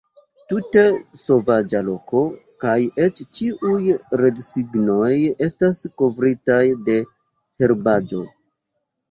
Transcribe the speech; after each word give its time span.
Tute 0.51 0.81
sovaĝa 1.23 1.81
loko, 1.89 2.23
kaj 2.65 2.77
eĉ 3.05 3.21
ĉiuj 3.41 3.93
radsignoj 4.23 5.13
estas 5.49 5.83
kovritaj 6.05 6.65
de 6.91 6.99
herbaĵo! 7.61 8.25